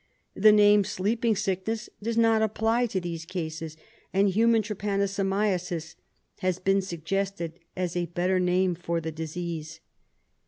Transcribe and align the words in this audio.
The 0.33 0.51
name 0.51 0.83
sleeping 0.83 1.35
sickness 1.35 1.87
does 2.01 2.17
not 2.17 2.41
apply 2.41 2.87
to 2.87 2.99
these 2.99 3.23
cases, 3.23 3.77
and 4.11 4.29
human 4.29 4.63
trypanosomiasis 4.63 5.93
has 6.39 6.57
been 6.57 6.81
suggested 6.81 7.59
as 7.75 7.95
a 7.95 8.07
better 8.07 8.39
name 8.39 8.73
for 8.73 8.99
the 8.99 9.11
disease. 9.11 9.79